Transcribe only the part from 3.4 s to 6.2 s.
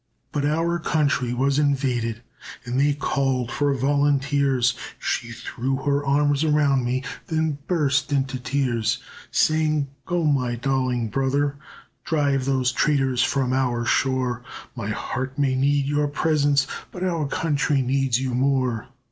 for volunteers; She threw her